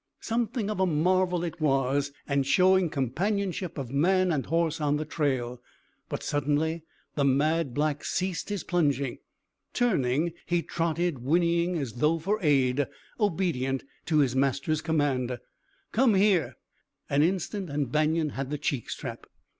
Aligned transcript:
_"Something 0.25 0.67
of 0.71 0.79
a 0.79 0.87
marvel 0.87 1.43
it 1.43 1.61
was, 1.61 2.11
and 2.27 2.43
showing 2.43 2.89
companionship 2.89 3.77
of 3.77 3.91
man 3.91 4.31
and 4.31 4.43
horse 4.47 4.81
on 4.81 4.97
the 4.97 5.05
trail; 5.05 5.61
but 6.09 6.23
suddenly 6.23 6.81
the 7.13 7.23
mad 7.23 7.75
black 7.75 8.03
ceased 8.03 8.49
his 8.49 8.63
plunging. 8.63 9.19
Turning, 9.73 10.33
he 10.47 10.63
trotted 10.63 11.19
whinnying 11.19 11.77
as 11.77 11.93
though 11.93 12.17
for 12.17 12.39
aid, 12.41 12.87
obedient 13.19 13.83
to 14.07 14.17
his 14.17 14.35
master's 14.35 14.81
command, 14.81 15.37
"Come 15.91 16.15
here!" 16.15 16.55
An 17.07 17.21
instant 17.21 17.69
and 17.69 17.91
Banion 17.91 18.29
had 18.29 18.49
the 18.49 18.57
cheek 18.57 18.89
strap. 18.89 19.27